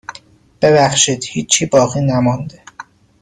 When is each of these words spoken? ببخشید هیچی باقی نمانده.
ببخشید 0.61 1.23
هیچی 1.29 1.65
باقی 1.65 2.01
نمانده. 2.01 2.63